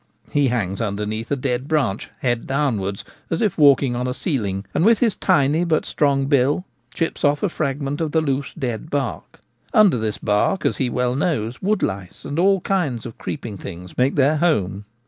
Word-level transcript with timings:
He 0.31 0.47
hangs 0.47 0.81
under 0.81 1.05
neath 1.05 1.29
a 1.29 1.35
dead 1.35 1.67
branch, 1.67 2.09
head 2.21 2.47
downwards, 2.47 3.05
as 3.29 3.39
if 3.39 3.55
walking 3.55 3.95
on 3.95 4.07
a 4.07 4.15
ceiling, 4.15 4.65
and 4.73 4.83
with 4.83 4.97
his 4.97 5.15
tiny 5.15 5.63
but 5.63 5.85
strong 5.85 6.25
bill 6.25 6.65
chips 6.91 7.23
off 7.23 7.43
a 7.43 7.49
fragment 7.49 8.01
of 8.01 8.11
the 8.11 8.19
loose 8.19 8.51
dead 8.57 8.89
bark. 8.89 9.41
Under 9.75 9.99
this 9.99 10.17
bark, 10.17 10.65
as 10.65 10.77
he 10.77 10.89
well 10.89 11.13
knows, 11.15 11.61
woodlice 11.61 12.25
and 12.25 12.39
all 12.39 12.61
kinds 12.61 13.05
of 13.05 13.19
creeping 13.19 13.57
things 13.57 13.95
make 13.95 14.15
their 14.15 14.37
home. 14.37 14.85